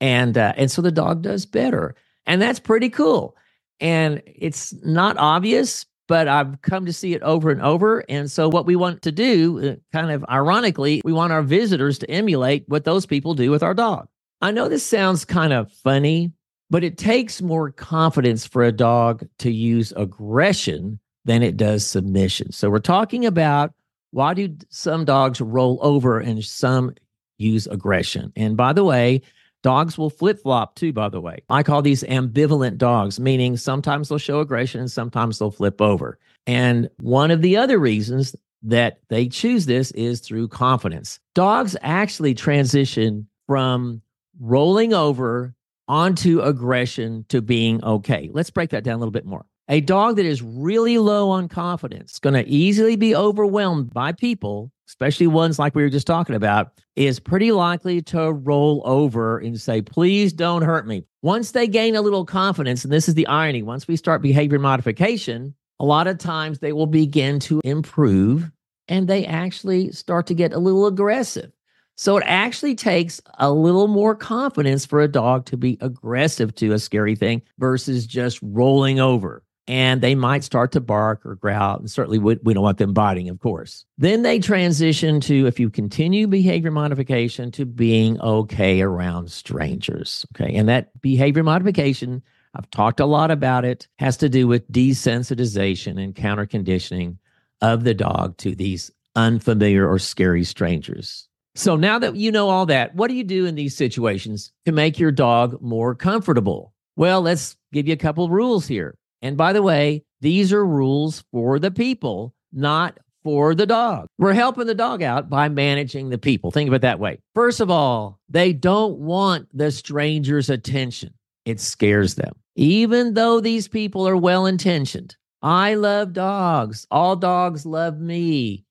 And 0.00 0.38
uh, 0.38 0.54
and 0.56 0.70
so 0.70 0.80
the 0.80 0.90
dog 0.90 1.22
does 1.22 1.44
better. 1.44 1.94
And 2.26 2.40
that's 2.40 2.58
pretty 2.58 2.88
cool. 2.88 3.36
And 3.80 4.22
it's 4.26 4.72
not 4.84 5.18
obvious, 5.18 5.84
but 6.08 6.28
I've 6.28 6.60
come 6.62 6.86
to 6.86 6.92
see 6.92 7.14
it 7.14 7.22
over 7.22 7.50
and 7.50 7.60
over. 7.62 8.04
And 8.08 8.30
so, 8.30 8.48
what 8.48 8.66
we 8.66 8.76
want 8.76 9.02
to 9.02 9.12
do, 9.12 9.70
uh, 9.70 9.76
kind 9.92 10.10
of 10.10 10.24
ironically, 10.30 11.02
we 11.04 11.12
want 11.12 11.32
our 11.32 11.42
visitors 11.42 11.98
to 11.98 12.10
emulate 12.10 12.64
what 12.68 12.84
those 12.84 13.06
people 13.06 13.34
do 13.34 13.50
with 13.50 13.62
our 13.62 13.74
dog. 13.74 14.08
I 14.40 14.50
know 14.50 14.68
this 14.68 14.84
sounds 14.84 15.24
kind 15.24 15.52
of 15.52 15.70
funny, 15.70 16.32
but 16.72 16.82
it 16.82 16.96
takes 16.96 17.42
more 17.42 17.70
confidence 17.70 18.46
for 18.46 18.64
a 18.64 18.72
dog 18.72 19.28
to 19.36 19.52
use 19.52 19.92
aggression 19.94 20.98
than 21.26 21.42
it 21.42 21.58
does 21.58 21.86
submission. 21.86 22.50
So 22.50 22.70
we're 22.70 22.78
talking 22.78 23.26
about 23.26 23.74
why 24.12 24.32
do 24.32 24.56
some 24.70 25.04
dogs 25.04 25.38
roll 25.42 25.78
over 25.82 26.18
and 26.18 26.42
some 26.42 26.94
use 27.36 27.66
aggression? 27.66 28.32
And 28.36 28.56
by 28.56 28.72
the 28.72 28.84
way, 28.84 29.20
dogs 29.62 29.98
will 29.98 30.08
flip 30.08 30.42
flop 30.42 30.74
too, 30.74 30.94
by 30.94 31.10
the 31.10 31.20
way. 31.20 31.42
I 31.50 31.62
call 31.62 31.82
these 31.82 32.04
ambivalent 32.04 32.78
dogs, 32.78 33.20
meaning 33.20 33.58
sometimes 33.58 34.08
they'll 34.08 34.16
show 34.16 34.40
aggression 34.40 34.80
and 34.80 34.90
sometimes 34.90 35.38
they'll 35.38 35.50
flip 35.50 35.82
over. 35.82 36.18
And 36.46 36.88
one 37.00 37.30
of 37.30 37.42
the 37.42 37.54
other 37.54 37.78
reasons 37.78 38.34
that 38.62 38.98
they 39.10 39.28
choose 39.28 39.66
this 39.66 39.90
is 39.90 40.20
through 40.20 40.48
confidence. 40.48 41.20
Dogs 41.34 41.76
actually 41.82 42.32
transition 42.32 43.28
from 43.46 44.00
rolling 44.40 44.94
over 44.94 45.54
onto 45.88 46.40
aggression 46.40 47.24
to 47.28 47.42
being 47.42 47.82
okay. 47.84 48.30
Let's 48.32 48.50
break 48.50 48.70
that 48.70 48.84
down 48.84 48.96
a 48.96 48.98
little 48.98 49.12
bit 49.12 49.26
more. 49.26 49.44
A 49.68 49.80
dog 49.80 50.16
that 50.16 50.26
is 50.26 50.42
really 50.42 50.98
low 50.98 51.30
on 51.30 51.48
confidence, 51.48 52.14
is 52.14 52.18
going 52.18 52.34
to 52.34 52.48
easily 52.48 52.96
be 52.96 53.14
overwhelmed 53.14 53.92
by 53.92 54.12
people, 54.12 54.72
especially 54.88 55.28
ones 55.28 55.58
like 55.58 55.74
we 55.74 55.82
were 55.82 55.88
just 55.88 56.06
talking 56.06 56.34
about, 56.34 56.72
is 56.96 57.20
pretty 57.20 57.52
likely 57.52 58.02
to 58.02 58.32
roll 58.32 58.82
over 58.84 59.38
and 59.38 59.60
say, 59.60 59.80
please 59.80 60.32
don't 60.32 60.62
hurt 60.62 60.86
me. 60.86 61.04
Once 61.22 61.52
they 61.52 61.68
gain 61.68 61.94
a 61.94 62.02
little 62.02 62.26
confidence, 62.26 62.84
and 62.84 62.92
this 62.92 63.08
is 63.08 63.14
the 63.14 63.26
irony, 63.28 63.62
once 63.62 63.86
we 63.86 63.96
start 63.96 64.20
behavior 64.20 64.58
modification, 64.58 65.54
a 65.78 65.84
lot 65.84 66.06
of 66.06 66.18
times 66.18 66.58
they 66.58 66.72
will 66.72 66.86
begin 66.86 67.38
to 67.40 67.60
improve 67.64 68.50
and 68.88 69.08
they 69.08 69.24
actually 69.24 69.92
start 69.92 70.26
to 70.26 70.34
get 70.34 70.52
a 70.52 70.58
little 70.58 70.86
aggressive. 70.86 71.52
So 71.96 72.16
it 72.16 72.24
actually 72.26 72.74
takes 72.74 73.20
a 73.38 73.52
little 73.52 73.88
more 73.88 74.14
confidence 74.14 74.86
for 74.86 75.00
a 75.00 75.08
dog 75.08 75.46
to 75.46 75.56
be 75.56 75.78
aggressive 75.80 76.54
to 76.56 76.72
a 76.72 76.78
scary 76.78 77.16
thing 77.16 77.42
versus 77.58 78.06
just 78.06 78.38
rolling 78.42 78.98
over 78.98 79.42
and 79.68 80.00
they 80.00 80.14
might 80.14 80.42
start 80.42 80.72
to 80.72 80.80
bark 80.80 81.24
or 81.24 81.36
growl. 81.36 81.78
And 81.78 81.90
certainly, 81.90 82.18
we, 82.18 82.36
we 82.42 82.54
don't 82.54 82.62
want 82.62 82.78
them 82.78 82.92
biting, 82.92 83.28
of 83.28 83.40
course. 83.40 83.84
Then 83.96 84.22
they 84.22 84.38
transition 84.38 85.20
to, 85.22 85.46
if 85.46 85.60
you 85.60 85.70
continue 85.70 86.26
behavior 86.26 86.70
modification, 86.70 87.50
to 87.52 87.64
being 87.64 88.20
okay 88.20 88.82
around 88.82 89.30
strangers. 89.30 90.26
Okay. 90.34 90.54
And 90.54 90.68
that 90.68 91.00
behavior 91.00 91.44
modification, 91.44 92.22
I've 92.54 92.70
talked 92.70 93.00
a 93.00 93.06
lot 93.06 93.30
about 93.30 93.64
it, 93.64 93.86
has 93.98 94.16
to 94.18 94.28
do 94.28 94.48
with 94.48 94.70
desensitization 94.70 96.02
and 96.02 96.14
counter 96.14 96.46
conditioning 96.46 97.18
of 97.60 97.84
the 97.84 97.94
dog 97.94 98.36
to 98.38 98.56
these 98.56 98.90
unfamiliar 99.14 99.88
or 99.88 99.98
scary 99.98 100.42
strangers. 100.42 101.28
So 101.54 101.76
now 101.76 101.98
that 101.98 102.16
you 102.16 102.32
know 102.32 102.48
all 102.48 102.66
that, 102.66 102.94
what 102.94 103.08
do 103.08 103.14
you 103.14 103.24
do 103.24 103.44
in 103.44 103.54
these 103.54 103.76
situations 103.76 104.52
to 104.64 104.72
make 104.72 104.98
your 104.98 105.12
dog 105.12 105.60
more 105.60 105.94
comfortable? 105.94 106.72
Well, 106.96 107.20
let's 107.20 107.56
give 107.72 107.86
you 107.86 107.92
a 107.92 107.98
couple 107.98 108.28
rules 108.30 108.66
here. 108.66 108.96
And 109.20 109.36
by 109.36 109.52
the 109.52 109.62
way, 109.62 110.04
these 110.20 110.52
are 110.52 110.64
rules 110.64 111.24
for 111.30 111.58
the 111.58 111.70
people, 111.70 112.34
not 112.52 112.98
for 113.22 113.54
the 113.54 113.66
dog. 113.66 114.06
We're 114.18 114.32
helping 114.32 114.66
the 114.66 114.74
dog 114.74 115.02
out 115.02 115.28
by 115.28 115.48
managing 115.48 116.08
the 116.08 116.18
people. 116.18 116.50
Think 116.50 116.68
of 116.68 116.74
it 116.74 116.82
that 116.82 116.98
way. 116.98 117.20
First 117.34 117.60
of 117.60 117.70
all, 117.70 118.18
they 118.28 118.52
don't 118.52 118.98
want 118.98 119.46
the 119.56 119.70
stranger's 119.70 120.48
attention. 120.48 121.12
It 121.44 121.60
scares 121.60 122.14
them. 122.14 122.32
Even 122.56 123.14
though 123.14 123.40
these 123.40 123.68
people 123.68 124.08
are 124.08 124.16
well 124.16 124.46
intentioned, 124.46 125.16
I 125.42 125.74
love 125.74 126.12
dogs, 126.12 126.86
all 126.90 127.16
dogs 127.16 127.66
love 127.66 127.98
me, 127.98 128.64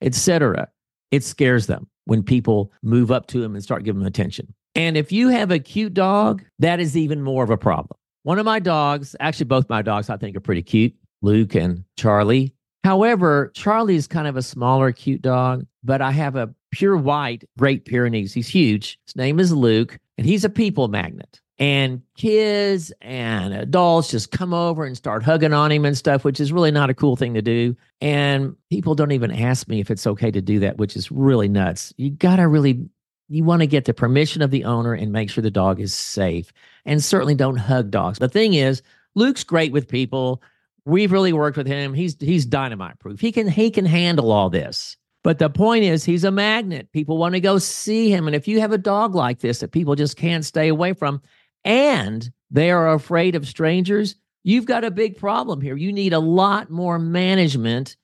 etc. 0.00 0.68
It 1.10 1.22
scares 1.22 1.66
them 1.66 1.86
when 2.06 2.22
people 2.22 2.72
move 2.82 3.10
up 3.10 3.26
to 3.28 3.40
them 3.40 3.54
and 3.54 3.62
start 3.62 3.84
giving 3.84 4.00
them 4.00 4.08
attention. 4.08 4.52
And 4.74 4.96
if 4.96 5.12
you 5.12 5.28
have 5.28 5.50
a 5.50 5.58
cute 5.58 5.94
dog, 5.94 6.42
that 6.58 6.80
is 6.80 6.96
even 6.96 7.22
more 7.22 7.44
of 7.44 7.50
a 7.50 7.56
problem. 7.56 7.96
One 8.24 8.38
of 8.38 8.44
my 8.44 8.58
dogs, 8.58 9.14
actually, 9.20 9.46
both 9.46 9.68
my 9.68 9.82
dogs, 9.82 10.10
I 10.10 10.16
think 10.16 10.36
are 10.36 10.40
pretty 10.40 10.62
cute, 10.62 10.94
Luke 11.22 11.54
and 11.54 11.84
Charlie. 11.96 12.54
However, 12.82 13.50
Charlie 13.54 13.96
is 13.96 14.06
kind 14.06 14.26
of 14.26 14.36
a 14.36 14.42
smaller, 14.42 14.92
cute 14.92 15.22
dog, 15.22 15.66
but 15.82 16.02
I 16.02 16.10
have 16.10 16.36
a 16.36 16.54
pure 16.70 16.96
white 16.96 17.44
Great 17.58 17.84
Pyrenees. 17.84 18.34
He's 18.34 18.48
huge. 18.48 18.98
His 19.06 19.16
name 19.16 19.38
is 19.38 19.52
Luke, 19.52 19.98
and 20.18 20.26
he's 20.26 20.44
a 20.44 20.50
people 20.50 20.88
magnet. 20.88 21.40
And 21.58 22.02
kids 22.16 22.92
and 23.00 23.54
adults 23.54 24.10
just 24.10 24.32
come 24.32 24.52
over 24.52 24.84
and 24.84 24.96
start 24.96 25.22
hugging 25.22 25.52
on 25.52 25.70
him 25.70 25.84
and 25.84 25.96
stuff, 25.96 26.24
which 26.24 26.40
is 26.40 26.52
really 26.52 26.72
not 26.72 26.90
a 26.90 26.94
cool 26.94 27.14
thing 27.14 27.34
to 27.34 27.42
do. 27.42 27.76
And 28.00 28.56
people 28.70 28.96
don't 28.96 29.12
even 29.12 29.30
ask 29.30 29.68
me 29.68 29.78
if 29.78 29.88
it's 29.88 30.06
okay 30.06 30.32
to 30.32 30.42
do 30.42 30.58
that, 30.60 30.78
which 30.78 30.96
is 30.96 31.12
really 31.12 31.48
nuts. 31.48 31.94
You 31.96 32.10
got 32.10 32.36
to 32.36 32.48
really 32.48 32.88
you 33.28 33.44
want 33.44 33.60
to 33.60 33.66
get 33.66 33.84
the 33.84 33.94
permission 33.94 34.42
of 34.42 34.50
the 34.50 34.64
owner 34.64 34.92
and 34.92 35.12
make 35.12 35.30
sure 35.30 35.42
the 35.42 35.50
dog 35.50 35.80
is 35.80 35.94
safe. 35.94 36.52
And 36.84 37.02
certainly 37.02 37.34
don't 37.34 37.56
hug 37.56 37.90
dogs. 37.90 38.18
The 38.18 38.28
thing 38.28 38.54
is, 38.54 38.82
Luke's 39.14 39.44
great 39.44 39.72
with 39.72 39.88
people. 39.88 40.42
We've 40.84 41.12
really 41.12 41.32
worked 41.32 41.56
with 41.56 41.66
him. 41.66 41.94
He's 41.94 42.16
he's 42.20 42.44
dynamite 42.44 42.98
proof. 42.98 43.20
He 43.20 43.32
can 43.32 43.48
he 43.48 43.70
can 43.70 43.86
handle 43.86 44.32
all 44.32 44.50
this. 44.50 44.96
But 45.22 45.38
the 45.38 45.48
point 45.48 45.84
is 45.84 46.04
he's 46.04 46.24
a 46.24 46.30
magnet. 46.30 46.92
People 46.92 47.16
want 47.16 47.34
to 47.34 47.40
go 47.40 47.56
see 47.58 48.10
him. 48.10 48.26
And 48.26 48.36
if 48.36 48.46
you 48.46 48.60
have 48.60 48.72
a 48.72 48.78
dog 48.78 49.14
like 49.14 49.38
this 49.40 49.60
that 49.60 49.72
people 49.72 49.94
just 49.94 50.18
can't 50.18 50.44
stay 50.44 50.68
away 50.68 50.92
from 50.92 51.22
and 51.64 52.30
they 52.50 52.70
are 52.70 52.92
afraid 52.92 53.34
of 53.34 53.48
strangers, 53.48 54.16
you've 54.42 54.66
got 54.66 54.84
a 54.84 54.90
big 54.90 55.16
problem 55.18 55.60
here. 55.60 55.76
You 55.76 55.92
need 55.92 56.12
a 56.12 56.18
lot 56.18 56.70
more 56.70 56.98
management 56.98 57.96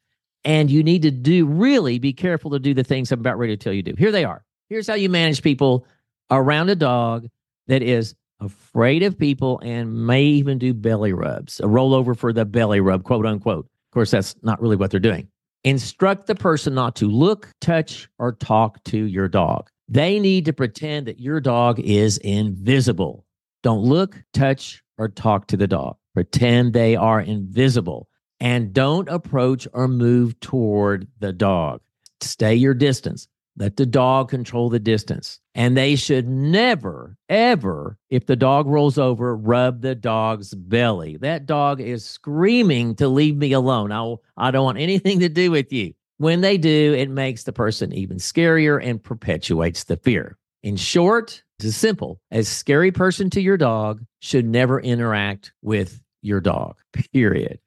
and 0.45 0.71
you 0.71 0.83
need 0.83 1.03
to 1.03 1.11
do 1.11 1.47
really 1.47 1.99
be 1.99 2.13
careful 2.13 2.51
to 2.53 2.59
do 2.59 2.75
the 2.75 2.85
things 2.85 3.13
I'm 3.13 3.21
about 3.21 3.39
ready 3.39 3.57
to 3.57 3.63
tell 3.63 3.73
you 3.73 3.83
to 3.83 3.93
do. 3.93 3.97
Here 3.99 4.13
they 4.13 4.25
are. 4.25 4.45
Here's 4.69 4.87
how 4.87 4.95
you 4.95 5.11
manage 5.11 5.43
people 5.43 5.87
around 6.31 6.71
a 6.71 6.77
dog 6.77 7.29
that 7.67 7.83
is 7.83 8.15
afraid 8.41 9.03
of 9.03 9.19
people 9.19 9.61
and 9.63 10.07
may 10.07 10.23
even 10.23 10.59
do 10.59 10.73
belly 10.73 11.13
rubs, 11.13 11.61
a 11.61 11.65
rollover 11.65 12.17
for 12.17 12.33
the 12.33 12.45
belly 12.45 12.81
rub, 12.81 13.05
quote 13.05 13.27
unquote. 13.27 13.67
Of 13.67 13.93
course, 13.93 14.11
that's 14.11 14.35
not 14.43 14.61
really 14.61 14.77
what 14.77 14.91
they're 14.91 15.01
doing. 15.01 15.29
Instruct 15.65 16.27
the 16.27 16.35
person 16.35 16.75
not 16.75 16.97
to 16.97 17.07
look, 17.07 17.51
touch, 17.61 18.09
or 18.19 18.33
talk 18.33 18.83
to 18.85 18.97
your 18.97 19.29
dog. 19.29 19.69
They 19.89 20.19
need 20.19 20.47
to 20.47 20.53
pretend 20.53 21.07
that 21.07 21.21
your 21.21 21.41
dog 21.41 21.81
is 21.81 22.17
invisible. 22.19 23.27
Don't 23.63 23.83
look, 23.83 24.23
touch, 24.33 24.83
or 24.99 25.09
talk 25.09 25.47
to 25.49 25.57
the 25.57 25.67
dog. 25.67 25.97
Pretend 26.15 26.73
they 26.73 26.97
are 26.97 27.21
invisible 27.21 28.09
and 28.41 28.73
don't 28.73 29.09
approach 29.09 29.69
or 29.73 29.87
move 29.87 30.39
toward 30.41 31.07
the 31.19 31.33
dog. 31.33 31.81
Stay 32.21 32.55
your 32.55 32.75
distance. 32.75 33.29
Let 33.57 33.77
the 33.77 33.87
dog 33.87 34.31
control 34.31 34.71
the 34.71 34.79
distance. 34.79 35.41
And 35.55 35.77
they 35.77 35.97
should 35.97 36.29
never, 36.29 37.17
ever, 37.29 37.99
if 38.09 38.27
the 38.27 38.37
dog 38.37 38.67
rolls 38.67 38.97
over, 38.97 39.37
rub 39.37 39.83
the 39.83 39.95
dog's 39.95 40.55
belly. 40.55 41.19
That 41.19 41.47
dog 41.47 41.81
is 41.81 42.05
screaming 42.05 42.95
to 42.97 43.09
leave 43.09 43.37
me 43.37 43.53
alone. 43.53 43.93
I, 43.93 44.15
I 44.37 44.51
don't 44.51 44.65
want 44.65 44.79
anything 44.79 45.21
to 45.21 45.29
do 45.29 45.51
with 45.51 45.73
you. 45.73 45.93
When 46.17 46.41
they 46.41 46.59
do, 46.59 46.95
it 46.97 47.11
makes 47.11 47.45
the 47.45 47.53
person 47.53 47.93
even 47.93 48.19
scarier 48.19 48.83
and 48.83 49.03
perpetuates 49.03 49.85
the 49.85 49.97
fear. 49.97 50.39
In 50.63 50.77
short, 50.77 51.43
it's 51.61 51.67
as 51.67 51.77
simple. 51.77 52.19
as 52.31 52.49
scary 52.49 52.91
person 52.91 53.29
to 53.29 53.41
your 53.41 53.59
dog 53.59 54.03
should 54.21 54.47
never 54.47 54.81
interact 54.81 55.53
with 55.61 56.01
your 56.23 56.41
dog, 56.41 56.79
period. 57.13 57.59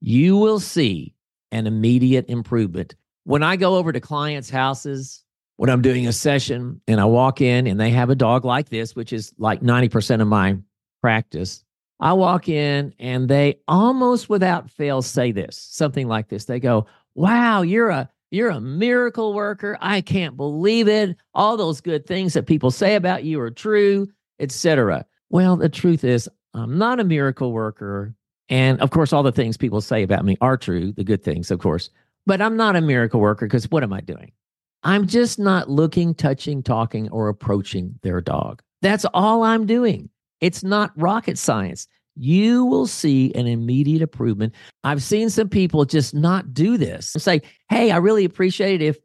You 0.00 0.36
will 0.36 0.60
see 0.60 1.16
an 1.50 1.66
immediate 1.66 2.28
improvement. 2.28 2.94
When 3.24 3.42
I 3.42 3.56
go 3.56 3.74
over 3.76 3.92
to 3.92 3.98
clients' 3.98 4.48
houses, 4.48 5.24
when 5.56 5.70
I'm 5.70 5.82
doing 5.82 6.06
a 6.06 6.12
session 6.12 6.80
and 6.86 7.00
I 7.00 7.04
walk 7.04 7.40
in 7.40 7.66
and 7.66 7.80
they 7.80 7.90
have 7.90 8.10
a 8.10 8.14
dog 8.14 8.44
like 8.44 8.68
this, 8.68 8.94
which 8.94 9.12
is 9.12 9.32
like 9.38 9.60
90% 9.60 10.20
of 10.20 10.28
my 10.28 10.56
practice, 11.00 11.64
I 11.98 12.12
walk 12.12 12.48
in 12.48 12.94
and 13.00 13.28
they 13.28 13.58
almost 13.66 14.28
without 14.28 14.70
fail 14.70 15.02
say 15.02 15.32
this, 15.32 15.56
something 15.56 16.06
like 16.06 16.28
this. 16.28 16.44
They 16.44 16.60
go, 16.60 16.86
"Wow, 17.16 17.62
you're 17.62 17.90
a 17.90 18.08
you're 18.32 18.50
a 18.50 18.60
miracle 18.60 19.34
worker. 19.34 19.78
I 19.80 20.00
can't 20.00 20.36
believe 20.36 20.88
it. 20.88 21.16
All 21.34 21.56
those 21.56 21.80
good 21.80 22.06
things 22.06 22.32
that 22.34 22.46
people 22.46 22.70
say 22.70 22.96
about 22.96 23.24
you 23.24 23.40
are 23.40 23.50
true, 23.50 24.08
etc." 24.40 25.06
Well, 25.30 25.56
the 25.56 25.68
truth 25.68 26.02
is, 26.04 26.28
I'm 26.54 26.76
not 26.78 27.00
a 27.00 27.04
miracle 27.04 27.52
worker, 27.52 28.14
and 28.48 28.80
of 28.80 28.90
course 28.90 29.12
all 29.12 29.22
the 29.22 29.32
things 29.32 29.56
people 29.56 29.80
say 29.80 30.02
about 30.02 30.24
me 30.24 30.36
are 30.40 30.56
true, 30.56 30.92
the 30.92 31.04
good 31.04 31.22
things, 31.22 31.50
of 31.50 31.60
course. 31.60 31.90
But 32.26 32.42
I'm 32.42 32.56
not 32.56 32.76
a 32.76 32.80
miracle 32.80 33.20
worker 33.20 33.46
because 33.46 33.70
what 33.70 33.82
am 33.82 33.92
I 33.92 34.00
doing? 34.00 34.32
I'm 34.84 35.06
just 35.06 35.38
not 35.38 35.70
looking, 35.70 36.14
touching, 36.14 36.62
talking, 36.62 37.08
or 37.10 37.28
approaching 37.28 37.98
their 38.02 38.20
dog. 38.20 38.62
That's 38.80 39.06
all 39.14 39.42
I'm 39.42 39.64
doing. 39.66 40.10
It's 40.40 40.64
not 40.64 40.92
rocket 40.96 41.38
science. 41.38 41.86
You 42.16 42.64
will 42.64 42.86
see 42.86 43.32
an 43.34 43.46
immediate 43.46 44.02
improvement. 44.02 44.54
I've 44.84 45.02
seen 45.02 45.30
some 45.30 45.48
people 45.48 45.84
just 45.84 46.14
not 46.14 46.52
do 46.52 46.76
this 46.76 47.14
and 47.14 47.22
say, 47.22 47.42
Hey, 47.68 47.90
I 47.90 47.96
really 47.96 48.24
appreciate 48.24 48.82
it 48.82 48.86
if 48.86 48.98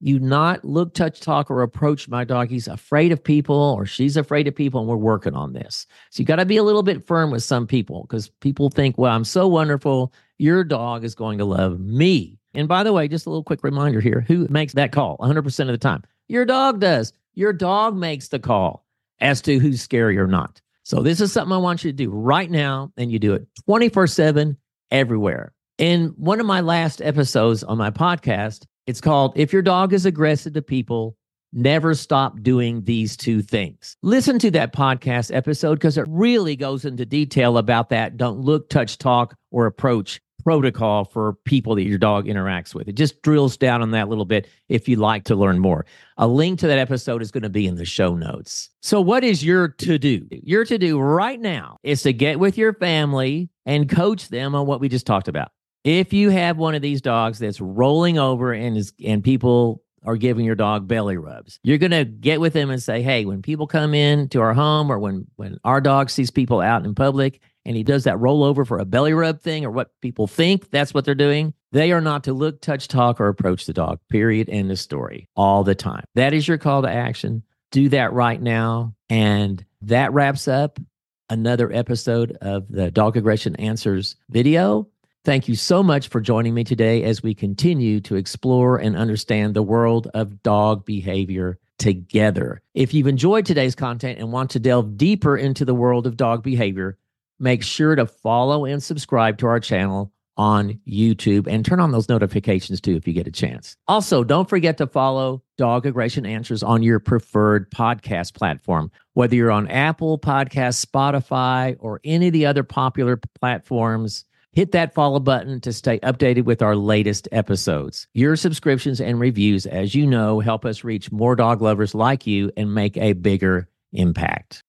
you 0.00 0.18
not 0.18 0.64
look, 0.64 0.94
touch, 0.94 1.20
talk, 1.20 1.50
or 1.50 1.62
approach 1.62 2.08
my 2.08 2.24
dog. 2.24 2.48
He's 2.48 2.68
afraid 2.68 3.12
of 3.12 3.22
people 3.22 3.74
or 3.76 3.84
she's 3.84 4.16
afraid 4.16 4.48
of 4.48 4.54
people, 4.54 4.80
and 4.80 4.88
we're 4.88 4.96
working 4.96 5.34
on 5.34 5.52
this. 5.52 5.86
So 6.10 6.20
you 6.20 6.26
got 6.26 6.36
to 6.36 6.46
be 6.46 6.56
a 6.56 6.62
little 6.62 6.82
bit 6.82 7.06
firm 7.06 7.30
with 7.30 7.42
some 7.42 7.66
people 7.66 8.02
because 8.02 8.28
people 8.40 8.70
think, 8.70 8.96
well, 8.96 9.12
I'm 9.12 9.24
so 9.24 9.46
wonderful. 9.46 10.12
Your 10.38 10.64
dog 10.64 11.04
is 11.04 11.14
going 11.14 11.38
to 11.38 11.44
love 11.44 11.80
me. 11.80 12.38
And 12.54 12.66
by 12.66 12.82
the 12.82 12.92
way, 12.92 13.08
just 13.08 13.26
a 13.26 13.30
little 13.30 13.44
quick 13.44 13.62
reminder 13.62 14.00
here 14.00 14.24
who 14.26 14.48
makes 14.48 14.72
that 14.72 14.90
call 14.90 15.18
100% 15.18 15.60
of 15.60 15.66
the 15.68 15.78
time? 15.78 16.02
Your 16.28 16.44
dog 16.44 16.80
does. 16.80 17.12
Your 17.34 17.52
dog 17.52 17.94
makes 17.94 18.28
the 18.28 18.38
call 18.38 18.86
as 19.20 19.42
to 19.42 19.58
who's 19.58 19.82
scary 19.82 20.16
or 20.18 20.26
not. 20.26 20.60
So 20.90 21.02
this 21.02 21.20
is 21.20 21.30
something 21.32 21.52
I 21.52 21.58
want 21.58 21.84
you 21.84 21.92
to 21.92 21.96
do 21.96 22.10
right 22.10 22.50
now, 22.50 22.90
and 22.96 23.12
you 23.12 23.20
do 23.20 23.34
it 23.34 23.46
24 23.66 24.08
7 24.08 24.56
everywhere. 24.90 25.52
In 25.78 26.08
one 26.16 26.40
of 26.40 26.46
my 26.46 26.62
last 26.62 27.00
episodes 27.00 27.62
on 27.62 27.78
my 27.78 27.92
podcast, 27.92 28.66
it's 28.88 29.00
called 29.00 29.34
If 29.36 29.52
Your 29.52 29.62
Dog 29.62 29.92
is 29.92 30.04
Aggressive 30.04 30.52
to 30.54 30.62
People, 30.62 31.16
Never 31.52 31.94
Stop 31.94 32.42
Doing 32.42 32.82
These 32.82 33.16
Two 33.16 33.40
Things. 33.40 33.96
Listen 34.02 34.40
to 34.40 34.50
that 34.50 34.72
podcast 34.72 35.32
episode 35.32 35.76
because 35.76 35.96
it 35.96 36.06
really 36.08 36.56
goes 36.56 36.84
into 36.84 37.06
detail 37.06 37.56
about 37.56 37.90
that. 37.90 38.16
Don't 38.16 38.40
look, 38.40 38.68
touch, 38.68 38.98
talk, 38.98 39.36
or 39.52 39.66
approach 39.66 40.20
protocol 40.44 41.04
for 41.04 41.34
people 41.44 41.74
that 41.74 41.84
your 41.84 41.98
dog 41.98 42.26
interacts 42.26 42.74
with. 42.74 42.88
It 42.88 42.94
just 42.94 43.22
drills 43.22 43.56
down 43.56 43.82
on 43.82 43.90
that 43.92 44.06
a 44.06 44.10
little 44.10 44.24
bit 44.24 44.48
if 44.68 44.88
you'd 44.88 44.98
like 44.98 45.24
to 45.24 45.34
learn 45.34 45.58
more. 45.58 45.86
A 46.16 46.26
link 46.26 46.58
to 46.60 46.66
that 46.66 46.78
episode 46.78 47.22
is 47.22 47.30
going 47.30 47.42
to 47.42 47.48
be 47.48 47.66
in 47.66 47.76
the 47.76 47.84
show 47.84 48.14
notes. 48.14 48.70
So, 48.82 49.00
what 49.00 49.24
is 49.24 49.44
your 49.44 49.68
to 49.68 49.98
do? 49.98 50.26
Your 50.30 50.64
to 50.64 50.78
do 50.78 50.98
right 50.98 51.40
now 51.40 51.76
is 51.82 52.02
to 52.02 52.12
get 52.12 52.38
with 52.38 52.58
your 52.58 52.74
family 52.74 53.50
and 53.66 53.88
coach 53.88 54.28
them 54.28 54.54
on 54.54 54.66
what 54.66 54.80
we 54.80 54.88
just 54.88 55.06
talked 55.06 55.28
about. 55.28 55.50
If 55.84 56.12
you 56.12 56.30
have 56.30 56.58
one 56.58 56.74
of 56.74 56.82
these 56.82 57.00
dogs 57.00 57.38
that's 57.38 57.60
rolling 57.60 58.18
over 58.18 58.52
and 58.52 58.76
is 58.76 58.92
and 59.04 59.24
people 59.24 59.82
are 60.04 60.16
giving 60.16 60.44
your 60.44 60.54
dog 60.54 60.88
belly 60.88 61.16
rubs. 61.16 61.58
You're 61.62 61.78
going 61.78 61.90
to 61.90 62.04
get 62.04 62.40
with 62.40 62.54
them 62.54 62.70
and 62.70 62.82
say, 62.82 63.02
"Hey, 63.02 63.24
when 63.24 63.42
people 63.42 63.66
come 63.66 63.94
in 63.94 64.28
to 64.30 64.40
our 64.40 64.54
home 64.54 64.90
or 64.90 64.98
when 64.98 65.26
when 65.36 65.58
our 65.64 65.80
dog 65.80 66.10
sees 66.10 66.30
people 66.30 66.60
out 66.60 66.84
in 66.84 66.94
public 66.94 67.40
and 67.70 67.76
he 67.76 67.84
does 67.84 68.02
that 68.02 68.16
rollover 68.16 68.66
for 68.66 68.80
a 68.80 68.84
belly 68.84 69.12
rub 69.12 69.40
thing 69.40 69.64
or 69.64 69.70
what 69.70 69.92
people 70.00 70.26
think 70.26 70.72
that's 70.72 70.92
what 70.92 71.04
they're 71.04 71.14
doing, 71.14 71.54
they 71.70 71.92
are 71.92 72.00
not 72.00 72.24
to 72.24 72.32
look, 72.32 72.60
touch, 72.60 72.88
talk, 72.88 73.20
or 73.20 73.28
approach 73.28 73.64
the 73.66 73.72
dog. 73.72 74.00
Period. 74.08 74.48
End 74.50 74.72
of 74.72 74.78
story. 74.80 75.28
All 75.36 75.62
the 75.62 75.76
time. 75.76 76.02
That 76.16 76.34
is 76.34 76.48
your 76.48 76.58
call 76.58 76.82
to 76.82 76.90
action. 76.90 77.44
Do 77.70 77.88
that 77.90 78.12
right 78.12 78.42
now. 78.42 78.96
And 79.08 79.64
that 79.82 80.12
wraps 80.12 80.48
up 80.48 80.80
another 81.28 81.72
episode 81.72 82.36
of 82.40 82.66
the 82.68 82.90
Dog 82.90 83.16
Aggression 83.16 83.54
Answers 83.54 84.16
video. 84.30 84.88
Thank 85.24 85.46
you 85.46 85.54
so 85.54 85.80
much 85.80 86.08
for 86.08 86.20
joining 86.20 86.54
me 86.54 86.64
today 86.64 87.04
as 87.04 87.22
we 87.22 87.36
continue 87.36 88.00
to 88.00 88.16
explore 88.16 88.78
and 88.78 88.96
understand 88.96 89.54
the 89.54 89.62
world 89.62 90.08
of 90.12 90.42
dog 90.42 90.84
behavior 90.84 91.56
together. 91.78 92.62
If 92.74 92.92
you've 92.92 93.06
enjoyed 93.06 93.46
today's 93.46 93.76
content 93.76 94.18
and 94.18 94.32
want 94.32 94.50
to 94.50 94.58
delve 94.58 94.96
deeper 94.96 95.36
into 95.36 95.64
the 95.64 95.72
world 95.72 96.08
of 96.08 96.16
dog 96.16 96.42
behavior, 96.42 96.98
make 97.40 97.62
sure 97.62 97.96
to 97.96 98.06
follow 98.06 98.64
and 98.64 98.82
subscribe 98.82 99.38
to 99.38 99.46
our 99.46 99.60
channel 99.60 100.12
on 100.36 100.80
YouTube 100.88 101.46
and 101.46 101.66
turn 101.66 101.80
on 101.80 101.92
those 101.92 102.08
notifications 102.08 102.80
too 102.80 102.96
if 102.96 103.06
you 103.06 103.12
get 103.12 103.26
a 103.26 103.30
chance. 103.30 103.76
Also, 103.88 104.24
don't 104.24 104.48
forget 104.48 104.78
to 104.78 104.86
follow 104.86 105.42
Dog 105.58 105.84
Aggression 105.84 106.24
Answers 106.24 106.62
on 106.62 106.82
your 106.82 106.98
preferred 106.98 107.70
podcast 107.70 108.34
platform, 108.34 108.90
whether 109.12 109.34
you're 109.34 109.50
on 109.50 109.68
Apple 109.68 110.18
Podcasts, 110.18 110.84
Spotify, 110.84 111.76
or 111.78 112.00
any 112.04 112.28
of 112.28 112.32
the 112.32 112.46
other 112.46 112.62
popular 112.62 113.18
platforms. 113.38 114.24
Hit 114.52 114.72
that 114.72 114.94
follow 114.94 115.20
button 115.20 115.60
to 115.60 115.72
stay 115.72 116.00
updated 116.00 116.44
with 116.44 116.60
our 116.62 116.74
latest 116.74 117.28
episodes. 117.30 118.08
Your 118.14 118.34
subscriptions 118.34 119.00
and 119.00 119.20
reviews, 119.20 119.64
as 119.64 119.94
you 119.94 120.06
know, 120.06 120.40
help 120.40 120.64
us 120.64 120.82
reach 120.82 121.12
more 121.12 121.36
dog 121.36 121.60
lovers 121.62 121.94
like 121.94 122.26
you 122.26 122.50
and 122.56 122.74
make 122.74 122.96
a 122.96 123.12
bigger 123.12 123.68
impact. 123.92 124.64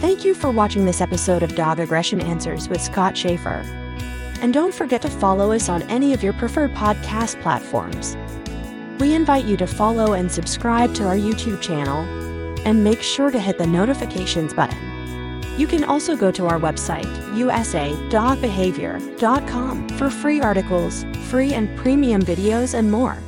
Thank 0.00 0.24
you 0.24 0.32
for 0.32 0.50
watching 0.50 0.86
this 0.86 1.02
episode 1.02 1.42
of 1.42 1.54
Dog 1.54 1.78
Aggression 1.78 2.22
Answers 2.22 2.70
with 2.70 2.80
Scott 2.80 3.14
Schaefer. 3.14 3.62
And 4.40 4.54
don't 4.54 4.72
forget 4.72 5.02
to 5.02 5.10
follow 5.10 5.52
us 5.52 5.68
on 5.68 5.82
any 5.90 6.14
of 6.14 6.22
your 6.22 6.32
preferred 6.32 6.72
podcast 6.72 7.38
platforms. 7.42 8.16
We 8.98 9.12
invite 9.12 9.44
you 9.44 9.58
to 9.58 9.66
follow 9.66 10.14
and 10.14 10.32
subscribe 10.32 10.94
to 10.94 11.06
our 11.06 11.16
YouTube 11.16 11.60
channel 11.60 11.98
and 12.66 12.82
make 12.82 13.02
sure 13.02 13.30
to 13.30 13.38
hit 13.38 13.58
the 13.58 13.66
notifications 13.66 14.54
button. 14.54 14.78
You 15.58 15.66
can 15.66 15.84
also 15.84 16.16
go 16.16 16.30
to 16.30 16.46
our 16.46 16.58
website, 16.58 17.04
usadogbehavior.com, 17.34 19.88
for 19.90 20.08
free 20.08 20.40
articles, 20.40 21.04
free 21.28 21.52
and 21.52 21.76
premium 21.76 22.22
videos, 22.22 22.72
and 22.72 22.90
more. 22.90 23.18